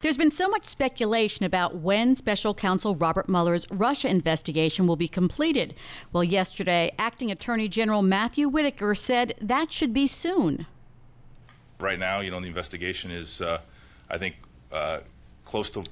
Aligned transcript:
There's 0.00 0.16
been 0.16 0.30
so 0.30 0.48
much 0.48 0.64
speculation 0.64 1.44
about 1.44 1.74
when 1.74 2.14
special 2.14 2.54
counsel 2.54 2.94
Robert 2.94 3.28
Mueller's 3.28 3.66
Russia 3.68 4.08
investigation 4.08 4.86
will 4.86 4.94
be 4.94 5.08
completed. 5.08 5.74
Well, 6.12 6.22
yesterday, 6.22 6.92
acting 7.00 7.32
Attorney 7.32 7.66
General 7.66 8.00
Matthew 8.02 8.48
Whitaker 8.48 8.94
said 8.94 9.34
that 9.40 9.72
should 9.72 9.92
be 9.92 10.06
soon. 10.06 10.66
Right 11.80 11.98
now, 11.98 12.20
you 12.20 12.30
know, 12.30 12.38
the 12.38 12.46
investigation 12.46 13.10
is, 13.10 13.42
uh, 13.42 13.58
I 14.08 14.18
think, 14.18 14.36
uh, 14.70 15.00
close 15.44 15.68
to 15.70 15.82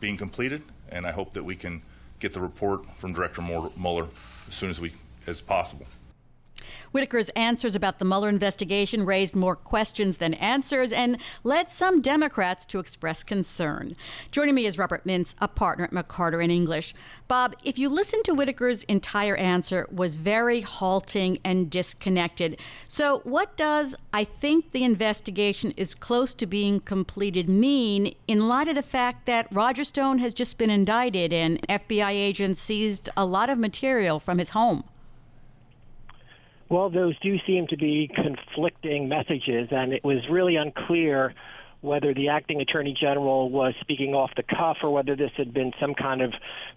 being 0.00 0.16
completed, 0.16 0.62
and 0.88 1.06
I 1.06 1.12
hope 1.12 1.32
that 1.34 1.44
we 1.44 1.54
can 1.54 1.82
get 2.18 2.32
the 2.32 2.40
report 2.40 2.84
from 2.96 3.12
Director 3.12 3.42
Mueller 3.42 4.08
as 4.48 4.54
soon 4.56 4.70
as 4.70 4.80
we 4.80 4.92
as 5.28 5.40
possible. 5.40 5.86
Whitaker's 6.96 7.28
answers 7.36 7.74
about 7.74 7.98
the 7.98 8.06
Mueller 8.06 8.30
investigation 8.30 9.04
raised 9.04 9.36
more 9.36 9.54
questions 9.54 10.16
than 10.16 10.32
answers 10.32 10.92
and 10.92 11.18
led 11.44 11.70
some 11.70 12.00
Democrats 12.00 12.64
to 12.64 12.78
express 12.78 13.22
concern. 13.22 13.94
Joining 14.30 14.54
me 14.54 14.64
is 14.64 14.78
Robert 14.78 15.04
Mintz, 15.04 15.34
a 15.38 15.46
partner 15.46 15.84
at 15.84 15.90
McCarter 15.90 16.42
and 16.42 16.50
English. 16.50 16.94
Bob, 17.28 17.54
if 17.62 17.78
you 17.78 17.90
listen 17.90 18.22
to 18.22 18.34
Whitaker's 18.34 18.82
entire 18.84 19.36
answer 19.36 19.86
was 19.92 20.14
very 20.14 20.62
halting 20.62 21.36
and 21.44 21.68
disconnected. 21.68 22.58
So, 22.88 23.18
what 23.24 23.58
does 23.58 23.94
I 24.14 24.24
think 24.24 24.72
the 24.72 24.82
investigation 24.82 25.74
is 25.76 25.94
close 25.94 26.32
to 26.32 26.46
being 26.46 26.80
completed 26.80 27.46
mean 27.46 28.14
in 28.26 28.48
light 28.48 28.68
of 28.68 28.74
the 28.74 28.82
fact 28.82 29.26
that 29.26 29.48
Roger 29.52 29.84
Stone 29.84 30.20
has 30.20 30.32
just 30.32 30.56
been 30.56 30.70
indicted 30.70 31.34
and 31.34 31.60
FBI 31.68 32.12
agents 32.12 32.58
seized 32.58 33.10
a 33.18 33.26
lot 33.26 33.50
of 33.50 33.58
material 33.58 34.18
from 34.18 34.38
his 34.38 34.50
home? 34.50 34.84
Well, 36.68 36.90
those 36.90 37.16
do 37.20 37.38
seem 37.46 37.68
to 37.68 37.76
be 37.76 38.10
conflicting 38.12 39.08
messages, 39.08 39.68
and 39.70 39.92
it 39.92 40.02
was 40.02 40.28
really 40.28 40.56
unclear 40.56 41.32
whether 41.80 42.14
the 42.14 42.28
acting 42.28 42.60
attorney 42.60 42.94
general 42.98 43.50
was 43.50 43.74
speaking 43.80 44.14
off 44.14 44.30
the 44.36 44.42
cuff 44.42 44.78
or 44.82 44.90
whether 44.90 45.14
this 45.14 45.30
had 45.36 45.52
been 45.52 45.72
some 45.80 45.94
kind 45.94 46.22
of 46.22 46.32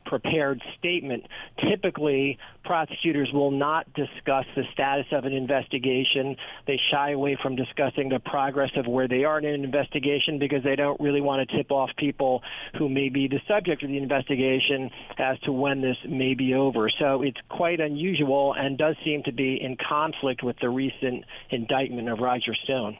prepared 0.05 0.62
statement. 0.78 1.25
Typically, 1.69 2.38
prosecutors 2.64 3.30
will 3.33 3.52
not 3.52 3.91
discuss 3.94 4.45
the 4.56 4.64
status 4.73 5.06
of 5.11 5.25
an 5.25 5.33
investigation. 5.33 6.36
They 6.67 6.80
shy 6.91 7.11
away 7.11 7.38
from 7.41 7.56
discussing 7.56 8.09
the 8.09 8.19
progress 8.19 8.72
of 8.75 8.88
where 8.88 9.08
they 9.08 9.23
are 9.23 9.39
in 9.39 9.45
an 9.45 9.64
investigation 9.64 10.39
because 10.39 10.64
they 10.64 10.75
don't 10.75 11.00
really 11.00 11.22
want 11.22 11.47
to 11.47 11.58
tip 11.58 11.72
off 11.72 11.89
people 11.97 12.44
who 12.78 12.89
may 12.89 13.09
be 13.09 13.28
the 13.28 13.41
subject 13.47 13.84
of 13.84 13.89
the 13.89 13.97
investigation 13.97 14.89
as 15.17 15.39
to 15.41 15.52
when 15.52 15.81
this 15.81 15.97
may 16.08 16.34
be 16.34 16.53
over. 16.53 16.89
So 17.00 17.22
it's 17.22 17.39
quite 17.50 17.80
unusual 17.80 18.53
and 18.53 18.78
does 18.78 18.95
seem 19.03 19.23
to 19.23 19.31
be 19.31 19.59
in 19.61 19.78
conflict 19.78 20.44
with 20.44 20.58
the 20.59 20.69
recent 20.69 21.25
indictment 21.50 22.09
of 22.09 22.19
Roger 22.19 22.53
Stone. 22.63 22.97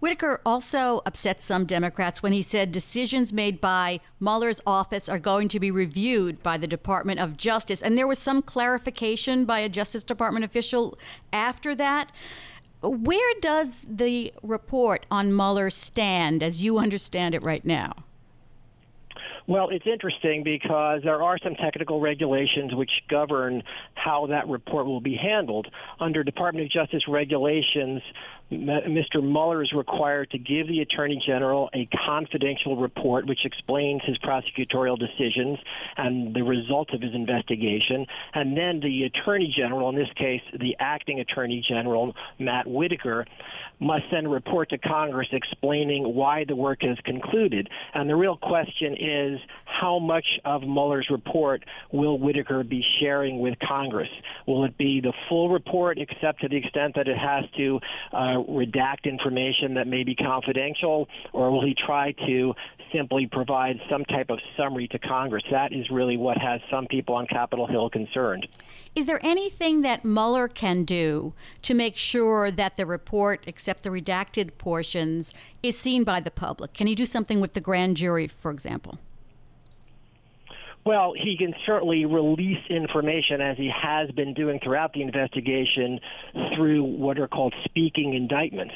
Whitaker 0.00 0.40
also 0.46 1.02
upset 1.06 1.42
some 1.42 1.64
Democrats 1.64 2.22
when 2.22 2.32
he 2.32 2.42
said 2.42 2.70
decisions 2.70 3.32
made 3.32 3.60
by 3.60 4.00
Mueller's 4.20 4.60
office 4.64 5.08
are 5.08 5.18
going 5.18 5.48
to 5.48 5.58
be 5.58 5.72
reviewed 5.72 6.40
by 6.42 6.56
the 6.56 6.68
Department 6.68 7.18
of 7.18 7.36
Justice. 7.36 7.82
And 7.82 7.98
there 7.98 8.06
was 8.06 8.18
some 8.18 8.40
clarification 8.40 9.44
by 9.44 9.58
a 9.58 9.68
Justice 9.68 10.04
Department 10.04 10.44
official 10.44 10.96
after 11.32 11.74
that. 11.74 12.12
Where 12.80 13.34
does 13.40 13.78
the 13.88 14.32
report 14.42 15.04
on 15.10 15.34
Mueller 15.34 15.68
stand 15.68 16.44
as 16.44 16.62
you 16.62 16.78
understand 16.78 17.34
it 17.34 17.42
right 17.42 17.64
now? 17.64 18.04
Well, 19.48 19.70
it's 19.70 19.86
interesting 19.86 20.42
because 20.42 21.00
there 21.04 21.22
are 21.22 21.38
some 21.42 21.54
technical 21.54 22.00
regulations 22.00 22.74
which 22.74 22.90
govern 23.08 23.62
how 23.94 24.26
that 24.26 24.46
report 24.46 24.84
will 24.84 25.00
be 25.00 25.16
handled. 25.16 25.68
Under 25.98 26.22
Department 26.22 26.66
of 26.66 26.70
Justice 26.70 27.08
regulations, 27.08 28.02
Mr. 28.52 29.22
Mueller 29.22 29.62
is 29.62 29.72
required 29.72 30.30
to 30.32 30.38
give 30.38 30.68
the 30.68 30.80
Attorney 30.80 31.22
General 31.26 31.70
a 31.72 31.88
confidential 32.06 32.76
report 32.76 33.26
which 33.26 33.46
explains 33.46 34.02
his 34.04 34.18
prosecutorial 34.18 34.98
decisions 34.98 35.58
and 35.96 36.34
the 36.34 36.42
results 36.42 36.92
of 36.92 37.00
his 37.00 37.14
investigation. 37.14 38.06
And 38.34 38.54
then 38.54 38.80
the 38.80 39.04
Attorney 39.04 39.50
General, 39.56 39.88
in 39.88 39.94
this 39.94 40.12
case, 40.14 40.42
the 40.52 40.76
acting 40.78 41.20
Attorney 41.20 41.64
General, 41.66 42.14
Matt 42.38 42.66
Whitaker, 42.66 43.24
must 43.80 44.04
then 44.10 44.28
report 44.28 44.70
to 44.70 44.78
Congress 44.78 45.28
explaining 45.32 46.14
why 46.14 46.44
the 46.44 46.56
work 46.56 46.82
has 46.82 46.98
concluded. 47.04 47.68
And 47.94 48.08
the 48.08 48.16
real 48.16 48.36
question 48.36 48.96
is 48.98 49.40
how 49.64 49.98
much 49.98 50.26
of 50.44 50.62
Mueller's 50.62 51.08
report 51.10 51.64
will 51.92 52.18
Whitaker 52.18 52.64
be 52.64 52.84
sharing 53.00 53.38
with 53.38 53.58
Congress? 53.60 54.08
Will 54.46 54.64
it 54.64 54.76
be 54.76 55.00
the 55.00 55.12
full 55.28 55.48
report, 55.50 55.98
except 55.98 56.40
to 56.40 56.48
the 56.48 56.56
extent 56.56 56.94
that 56.96 57.08
it 57.08 57.18
has 57.18 57.44
to 57.56 57.80
uh, 58.12 58.42
redact 58.48 59.04
information 59.04 59.74
that 59.74 59.86
may 59.86 60.04
be 60.04 60.14
confidential, 60.14 61.08
or 61.32 61.50
will 61.50 61.64
he 61.64 61.74
try 61.74 62.12
to 62.26 62.54
simply 62.94 63.26
provide 63.26 63.80
some 63.90 64.04
type 64.04 64.30
of 64.30 64.38
summary 64.56 64.88
to 64.88 64.98
Congress? 64.98 65.42
That 65.50 65.72
is 65.72 65.90
really 65.90 66.16
what 66.16 66.38
has 66.38 66.60
some 66.70 66.86
people 66.86 67.14
on 67.14 67.26
Capitol 67.26 67.66
Hill 67.66 67.90
concerned. 67.90 68.46
Is 68.94 69.06
there 69.06 69.20
anything 69.22 69.82
that 69.82 70.04
Mueller 70.04 70.48
can 70.48 70.84
do 70.84 71.34
to 71.62 71.74
make 71.74 71.96
sure 71.96 72.50
that 72.50 72.76
the 72.76 72.86
report, 72.86 73.44
except 73.46 73.82
the 73.82 73.90
redacted 73.90 74.58
portions, 74.58 75.34
is 75.62 75.78
seen 75.78 76.04
by 76.04 76.20
the 76.20 76.30
public? 76.30 76.74
Can 76.74 76.86
he 76.86 76.94
do 76.94 77.06
something 77.06 77.40
with 77.40 77.54
the 77.54 77.60
grand 77.60 77.96
jury, 77.96 78.26
for 78.26 78.50
example? 78.50 78.98
Well, 80.88 81.12
he 81.12 81.36
can 81.36 81.52
certainly 81.66 82.06
release 82.06 82.64
information 82.70 83.42
as 83.42 83.58
he 83.58 83.70
has 83.70 84.10
been 84.12 84.32
doing 84.32 84.58
throughout 84.64 84.94
the 84.94 85.02
investigation 85.02 86.00
through 86.56 86.82
what 86.82 87.18
are 87.18 87.28
called 87.28 87.54
speaking 87.64 88.14
indictments. 88.14 88.72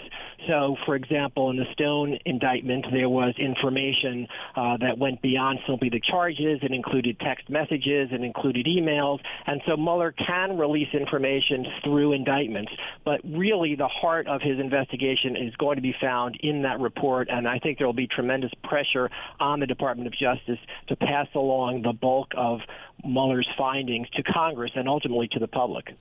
So, 0.46 0.76
for 0.86 0.96
example, 0.96 1.50
in 1.50 1.56
the 1.56 1.66
Stone 1.72 2.18
indictment, 2.24 2.86
there 2.90 3.08
was 3.08 3.34
information 3.38 4.26
uh, 4.56 4.76
that 4.78 4.98
went 4.98 5.22
beyond 5.22 5.60
simply 5.68 5.88
the 5.88 6.00
charges. 6.00 6.60
It 6.62 6.72
included 6.72 7.20
text 7.20 7.48
messages, 7.48 8.08
it 8.10 8.22
included 8.22 8.66
emails, 8.66 9.20
and 9.46 9.60
so 9.66 9.76
Mueller 9.76 10.12
can 10.12 10.58
release 10.58 10.88
information 10.92 11.66
through 11.84 12.12
indictments. 12.12 12.72
But 13.04 13.20
really, 13.24 13.76
the 13.76 13.88
heart 13.88 14.26
of 14.26 14.40
his 14.42 14.58
investigation 14.58 15.36
is 15.36 15.54
going 15.56 15.76
to 15.76 15.82
be 15.82 15.94
found 16.00 16.36
in 16.42 16.62
that 16.62 16.80
report, 16.80 17.28
and 17.30 17.46
I 17.46 17.58
think 17.58 17.78
there 17.78 17.86
will 17.86 17.94
be 17.94 18.08
tremendous 18.08 18.52
pressure 18.64 19.10
on 19.38 19.60
the 19.60 19.66
Department 19.66 20.06
of 20.06 20.12
Justice 20.12 20.58
to 20.88 20.96
pass 20.96 21.28
along 21.34 21.82
the 21.82 21.92
bulk 21.92 22.32
of 22.36 22.60
Mueller's 23.04 23.48
findings 23.56 24.08
to 24.10 24.22
Congress 24.22 24.72
and 24.74 24.88
ultimately 24.88 25.28
to 25.32 25.38
the 25.38 25.48
public. 25.48 25.94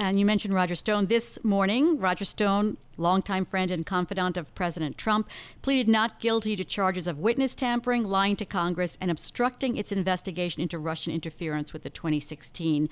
And 0.00 0.20
you 0.20 0.24
mentioned 0.24 0.54
Roger 0.54 0.76
Stone. 0.76 1.06
This 1.06 1.42
morning, 1.42 1.98
Roger 1.98 2.24
Stone, 2.24 2.76
longtime 2.96 3.44
friend 3.44 3.68
and 3.72 3.84
confidant 3.84 4.36
of 4.36 4.54
President 4.54 4.96
Trump, 4.96 5.28
pleaded 5.60 5.88
not 5.88 6.20
guilty 6.20 6.54
to 6.54 6.64
charges 6.64 7.08
of 7.08 7.18
witness 7.18 7.56
tampering, 7.56 8.04
lying 8.04 8.36
to 8.36 8.44
Congress, 8.44 8.96
and 9.00 9.10
obstructing 9.10 9.76
its 9.76 9.90
investigation 9.90 10.62
into 10.62 10.78
Russian 10.78 11.12
interference 11.12 11.72
with 11.72 11.82
the 11.82 11.90
2016 11.90 12.88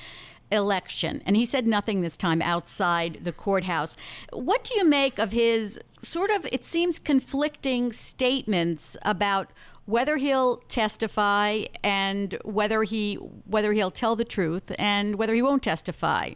election. 0.50 1.22
And 1.24 1.36
he 1.36 1.46
said 1.46 1.64
nothing 1.64 2.00
this 2.00 2.16
time 2.16 2.42
outside 2.42 3.20
the 3.22 3.32
courthouse. 3.32 3.96
What 4.32 4.64
do 4.64 4.74
you 4.76 4.84
make 4.84 5.20
of 5.20 5.30
his 5.30 5.78
sort 6.02 6.30
of, 6.30 6.44
it 6.50 6.64
seems, 6.64 6.98
conflicting 6.98 7.92
statements 7.92 8.96
about 9.02 9.52
whether 9.84 10.16
he'll 10.16 10.56
testify 10.56 11.62
and 11.84 12.36
whether 12.44 12.82
he 12.82 13.14
whether 13.14 13.72
he'll 13.72 13.92
tell 13.92 14.16
the 14.16 14.24
truth 14.24 14.72
and 14.80 15.14
whether 15.14 15.32
he 15.32 15.40
won't 15.40 15.62
testify. 15.62 16.32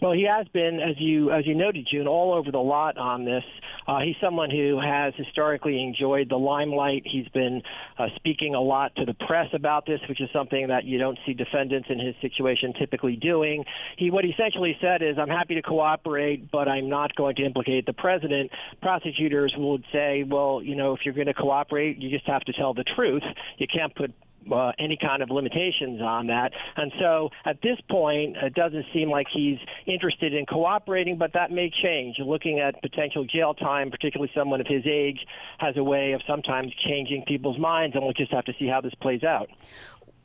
Well, 0.00 0.12
he 0.12 0.28
has 0.30 0.46
been, 0.48 0.78
as 0.78 0.94
you 0.98 1.32
as 1.32 1.44
you 1.44 1.56
noted, 1.56 1.88
June, 1.90 2.06
all 2.06 2.32
over 2.32 2.52
the 2.52 2.58
lot 2.58 2.96
on 2.98 3.24
this. 3.24 3.42
Uh, 3.88 3.98
he's 4.00 4.14
someone 4.20 4.48
who 4.48 4.78
has 4.80 5.12
historically 5.16 5.82
enjoyed 5.82 6.28
the 6.28 6.36
limelight. 6.36 7.02
He's 7.04 7.26
been 7.28 7.62
uh, 7.98 8.06
speaking 8.14 8.54
a 8.54 8.60
lot 8.60 8.94
to 8.96 9.04
the 9.04 9.14
press 9.14 9.48
about 9.54 9.86
this, 9.86 9.98
which 10.08 10.20
is 10.20 10.28
something 10.32 10.68
that 10.68 10.84
you 10.84 10.98
don't 10.98 11.18
see 11.26 11.32
defendants 11.32 11.88
in 11.90 11.98
his 11.98 12.14
situation 12.20 12.74
typically 12.78 13.16
doing. 13.16 13.64
He 13.96 14.12
what 14.12 14.24
he 14.24 14.30
essentially 14.30 14.76
said 14.80 15.02
is, 15.02 15.18
"I'm 15.18 15.28
happy 15.28 15.56
to 15.56 15.62
cooperate, 15.62 16.48
but 16.52 16.68
I'm 16.68 16.88
not 16.88 17.16
going 17.16 17.34
to 17.36 17.44
implicate 17.44 17.84
the 17.84 17.92
president." 17.92 18.52
Prosecutors 18.80 19.52
would 19.56 19.82
say, 19.92 20.22
"Well, 20.22 20.62
you 20.62 20.76
know, 20.76 20.94
if 20.94 21.00
you're 21.04 21.14
going 21.14 21.26
to 21.26 21.34
cooperate, 21.34 21.98
you 21.98 22.08
just 22.08 22.26
have 22.28 22.42
to 22.42 22.52
tell 22.52 22.72
the 22.72 22.84
truth. 22.84 23.24
You 23.56 23.66
can't 23.66 23.92
put 23.96 24.12
uh, 24.52 24.72
any 24.78 24.96
kind 24.96 25.22
of 25.22 25.30
limitations 25.30 26.00
on 26.00 26.28
that. 26.28 26.52
And 26.76 26.92
so 26.98 27.30
at 27.44 27.60
this 27.62 27.78
point, 27.88 28.36
it 28.36 28.54
doesn't 28.54 28.86
seem 28.92 29.10
like 29.10 29.26
he's 29.32 29.58
interested 29.86 30.34
in 30.34 30.46
cooperating, 30.46 31.18
but 31.18 31.32
that 31.34 31.50
may 31.50 31.70
change. 31.70 32.18
Looking 32.18 32.60
at 32.60 32.80
potential 32.82 33.24
jail 33.24 33.54
time, 33.54 33.90
particularly 33.90 34.30
someone 34.34 34.60
of 34.60 34.66
his 34.66 34.86
age, 34.86 35.26
has 35.58 35.76
a 35.76 35.84
way 35.84 36.12
of 36.12 36.22
sometimes 36.26 36.72
changing 36.86 37.24
people's 37.26 37.58
minds, 37.58 37.94
and 37.94 38.04
we'll 38.04 38.12
just 38.12 38.32
have 38.32 38.44
to 38.46 38.54
see 38.58 38.66
how 38.66 38.80
this 38.80 38.94
plays 38.94 39.24
out 39.24 39.48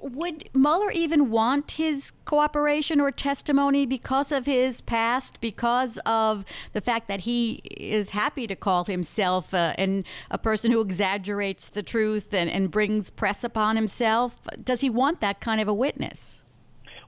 would 0.04 0.50
Mueller 0.54 0.92
even 0.92 1.30
want 1.30 1.72
his 1.72 2.12
cooperation 2.26 3.00
or 3.00 3.12
testimony 3.12 3.86
because 3.86 4.32
of 4.32 4.46
his 4.46 4.82
past, 4.82 5.40
because 5.40 5.98
of 6.06 6.44
the 6.74 6.82
fact 6.82 7.08
that 7.08 7.22
he 7.22 7.62
is 7.78 8.10
happy 8.10 8.46
to 8.48 8.56
call 8.56 8.84
himself 8.86 9.54
uh, 9.54 9.74
a 9.78 10.38
person 10.38 10.72
who 10.72 10.82
exaggerates 10.82 11.70
the 11.70 11.84
truth 11.84 12.34
and, 12.34 12.50
and 12.50 12.70
brings 12.70 13.10
press 13.10 13.44
upon 13.44 13.76
himself? 13.76 14.48
Does 14.64 14.82
he 14.82 14.90
want 14.90 15.22
that 15.22 15.40
kind 15.40 15.62
of 15.62 15.68
a 15.68 15.74
witness? 15.74 16.44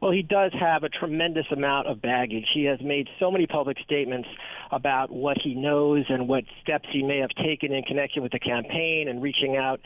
Well, 0.02 0.12
he 0.12 0.22
does 0.22 0.52
have 0.60 0.84
a 0.84 0.90
tremendous 0.90 1.46
amount 1.52 1.88
of 1.88 2.02
baggage. 2.02 2.46
He 2.54 2.66
has 2.66 2.80
made 2.82 3.08
so 3.20 3.32
many 3.32 3.48
public 3.48 3.78
statements 3.80 4.28
about 4.72 5.12
what 5.12 5.38
he 5.44 5.54
knows 5.54 6.06
and 6.10 6.28
what 6.28 6.44
steps 6.62 6.88
he 6.92 7.04
may 7.04 7.20
have 7.20 7.30
taken 7.44 7.72
in 7.72 7.84
connection 7.84 8.24
with 8.24 8.32
the 8.32 8.40
campaign 8.40 9.08
and 9.08 9.22
reaching 9.22 9.58
out 9.58 9.80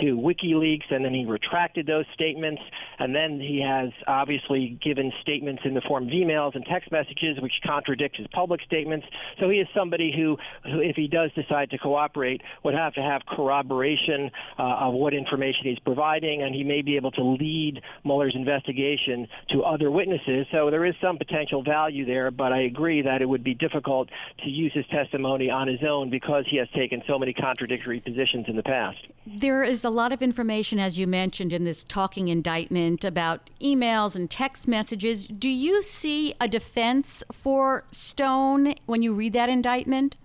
to 0.00 0.16
WikiLeaks, 0.16 0.90
and 0.90 1.04
then 1.04 1.14
he 1.14 1.24
retracted 1.24 1.86
those 1.86 2.04
statements, 2.14 2.60
and 2.98 3.14
then 3.14 3.40
he 3.40 3.62
has 3.66 3.90
obviously 4.06 4.78
given 4.82 5.12
statements 5.22 5.62
in 5.64 5.74
the 5.74 5.80
form 5.82 6.04
of 6.04 6.10
emails 6.10 6.54
and 6.54 6.64
text 6.64 6.90
messages 6.90 7.40
which 7.40 7.52
contradict 7.64 8.16
his 8.16 8.26
public 8.32 8.60
statements. 8.62 9.06
So 9.38 9.48
he 9.48 9.58
is 9.58 9.68
somebody 9.74 10.12
who, 10.14 10.36
who 10.64 10.80
if 10.80 10.96
he 10.96 11.08
does 11.08 11.30
decide 11.34 11.70
to 11.70 11.78
cooperate, 11.78 12.42
would 12.64 12.74
have 12.74 12.94
to 12.94 13.02
have 13.02 13.22
corroboration 13.26 14.30
uh, 14.58 14.62
of 14.62 14.94
what 14.94 15.14
information 15.14 15.62
he's 15.64 15.78
providing, 15.78 16.42
and 16.42 16.54
he 16.54 16.64
may 16.64 16.82
be 16.82 16.96
able 16.96 17.12
to 17.12 17.22
lead 17.22 17.80
Mueller's 18.04 18.34
investigation 18.34 19.28
to 19.50 19.62
other 19.62 19.90
witnesses. 19.90 20.46
So 20.50 20.70
there 20.70 20.84
is 20.84 20.94
some 21.00 21.18
potential 21.18 21.62
value 21.62 22.04
there, 22.04 22.30
but 22.30 22.52
I 22.52 22.62
agree 22.62 23.02
that 23.02 23.22
it 23.22 23.26
would 23.26 23.44
be 23.44 23.54
difficult 23.54 24.08
to 24.44 24.50
use 24.50 24.72
his 24.74 24.86
testimony 24.86 25.50
on 25.50 25.68
his 25.68 25.80
own 25.86 26.10
because 26.10 26.44
he 26.48 26.56
has 26.56 26.68
taken 26.74 27.02
so 27.06 27.18
many 27.18 27.32
contradictory 27.32 28.00
positions 28.00 28.46
in 28.48 28.56
the 28.56 28.62
past. 28.62 28.98
There 29.26 29.62
is 29.62 29.84
a 29.84 29.90
lot 29.90 30.12
of 30.12 30.22
information, 30.22 30.78
as 30.78 30.98
you 30.98 31.06
mentioned, 31.06 31.52
in 31.52 31.64
this 31.64 31.84
talking 31.84 32.28
indictment 32.28 33.04
about 33.04 33.50
emails 33.60 34.16
and 34.16 34.30
text 34.30 34.68
messages. 34.68 35.26
Do 35.26 35.48
you 35.48 35.82
see 35.82 36.34
a 36.40 36.48
defense 36.48 37.22
for 37.32 37.84
Stone 37.90 38.74
when 38.86 39.02
you 39.02 39.12
read 39.14 39.32
that 39.32 39.48
indictment? 39.48 40.16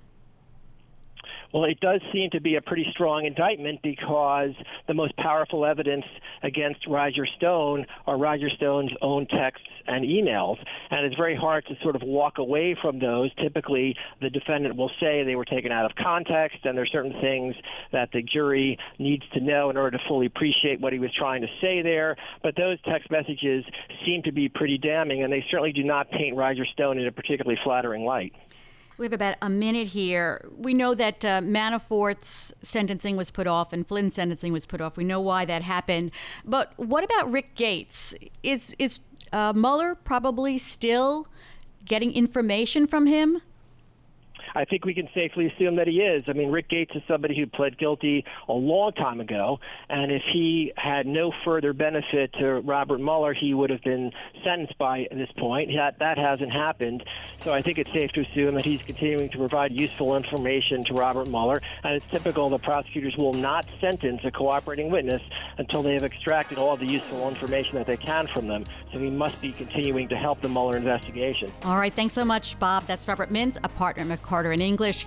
Well, 1.54 1.66
it 1.66 1.82
does 1.82 2.02
seem 2.14 2.30
to 2.32 2.40
be 2.40 2.56
a 2.56 2.62
pretty 2.62 2.88
strong 2.92 3.26
indictment 3.26 3.82
because 3.82 4.52
the 4.88 4.94
most 4.94 5.16
powerful 5.18 5.66
evidence 5.66 6.06
against 6.44 6.88
Roger 6.88 7.26
Stone 7.26 7.86
are 8.08 8.18
Roger 8.18 8.50
Stone's 8.50 8.92
own 9.02 9.28
texts 9.28 9.68
and 9.86 10.06
emails. 10.06 10.58
And 10.90 11.06
it's 11.06 11.16
very 11.16 11.36
hard 11.36 11.66
to 11.66 11.76
sort 11.82 11.98
of 11.98 12.04
walk 12.04 12.38
away 12.38 12.76
from 12.82 13.00
those. 13.00 13.34
Typically, 13.36 13.98
the 14.22 14.30
defendant 14.30 14.78
will 14.78 14.92
say 15.00 15.24
they 15.24 15.36
were 15.36 15.46
taken 15.46 15.72
out 15.74 15.86
of 15.86 15.92
context, 15.96 16.60
and 16.64 16.78
there 16.78 16.84
are 16.84 16.88
certain 16.88 17.20
things 17.20 17.56
that 17.92 18.12
the 18.14 18.22
jury 18.22 18.78
needs 18.98 19.24
to 19.34 19.42
know 19.42 19.70
in 19.70 19.76
order 19.76 19.98
to 19.98 20.04
fully 20.08 20.28
appreciate 20.28 20.80
what 20.80 20.94
he 20.94 21.00
was 21.00 21.12
trying 21.14 21.42
to 21.42 21.50
say 21.60 21.82
there. 21.82 22.16
But 22.42 22.56
those 22.56 22.78
text 22.84 23.12
messages 23.12 23.66
seem 24.06 24.24
to 24.24 24.32
be 24.32 24.48
pretty 24.48 24.78
damning, 24.78 25.24
and 25.24 25.34
they 25.34 25.44
certainly 25.52 25.74
do 25.74 25.84
not 25.84 26.10
paint 26.12 26.38
Roger 26.38 26.66
Stone 26.66 26.98
in 26.98 27.08
a 27.08 27.12
particularly 27.12 27.60
flattering 27.62 28.06
light. 28.06 28.34
We 29.02 29.06
have 29.06 29.14
about 29.14 29.38
a 29.42 29.50
minute 29.50 29.88
here. 29.88 30.48
We 30.56 30.76
know 30.76 30.94
that 30.94 31.26
uh, 31.26 31.42
Manafort's 31.42 32.54
sentencing 32.62 33.18
was 33.18 33.32
put 33.32 33.48
off 33.48 33.74
and 33.74 33.88
Flynn's 33.88 34.14
sentencing 34.14 34.54
was 34.54 34.68
put 34.68 34.80
off. 34.80 34.96
We 34.96 35.04
know 35.04 35.20
why 35.20 35.44
that 35.46 35.64
happened. 35.64 36.12
But 36.46 36.74
what 36.76 37.04
about 37.04 37.32
Rick 37.32 37.56
Gates? 37.56 38.14
Is 38.44 38.76
is 38.78 39.00
uh, 39.34 39.54
Mueller 39.56 39.96
probably 39.96 40.60
still 40.60 41.28
getting 41.84 42.14
information 42.14 42.86
from 42.86 43.08
him? 43.08 43.42
I 44.56 44.66
think 44.66 44.86
we 44.86 44.94
can 44.94 45.10
safely 45.14 45.48
assume 45.48 45.76
that 45.78 45.88
he 45.88 46.02
is. 46.02 46.24
I 46.28 46.34
mean, 46.34 46.52
Rick 46.52 46.70
Gates 46.70 46.92
is 46.96 47.02
somebody 47.08 47.38
who 47.38 47.48
pled 47.48 47.78
guilty 47.78 48.26
a 48.48 48.54
long 48.54 48.92
time 48.94 49.20
ago, 49.20 49.60
and 49.90 50.12
if 50.12 50.24
he 50.32 50.74
had 50.76 51.06
no 51.06 51.32
further 51.46 51.74
benefit 51.74 52.34
to 52.34 52.62
Robert 52.62 53.00
Mueller, 53.00 53.34
he 53.34 53.54
would 53.54 53.70
have 53.70 53.84
been 53.84 54.12
sentenced 54.44 54.78
by 54.78 55.08
this 55.12 55.32
point. 55.38 55.72
That, 55.76 56.00
that 56.00 56.18
hasn't 56.18 56.52
happened, 56.52 57.04
so 57.42 57.54
I 57.54 57.62
think 57.62 57.78
it's 57.78 57.92
safe 57.92 58.12
to 58.12 58.22
assume 58.22 58.56
that 58.56 58.66
he's 58.66 58.82
continuing 58.82 59.30
to 59.30 59.38
provide 59.38 59.72
useful 59.72 60.16
information 60.16 60.84
to 60.86 60.94
Robert 60.94 61.28
Mueller, 61.28 61.62
and 61.84 61.96
it's 61.96 62.06
typical 62.08 62.50
the 62.50 62.60
prosecutors 62.60 63.16
will 63.18 63.34
not 63.34 63.66
sentence 63.80 64.22
a 64.24 64.32
cooperating 64.32 64.90
witness 64.90 65.22
until 65.62 65.84
they 65.84 65.94
have 65.94 66.04
extracted 66.04 66.58
all 66.58 66.76
the 66.76 66.86
useful 66.86 67.30
information 67.30 67.76
that 67.76 67.86
they 67.86 67.96
can 67.96 68.28
from 68.28 68.48
them. 68.48 68.66
So 68.92 69.00
we 69.00 69.12
must 69.12 69.40
be 69.42 69.52
continuing 69.52 70.10
to 70.10 70.18
help 70.18 70.42
the 70.42 70.50
Mueller 70.50 70.76
investigation. 70.76 71.50
All 71.64 71.78
right, 71.78 71.94
thanks 71.94 72.14
so 72.14 72.26
much, 72.26 72.60
Bob. 72.60 72.86
That's 72.88 73.08
Robert 73.08 73.32
Mintz, 73.32 73.58
a 73.64 73.70
partner 73.70 74.12
at 74.12 74.22
McCarter 74.22 74.52
and 74.52 74.62
English. 74.62 75.06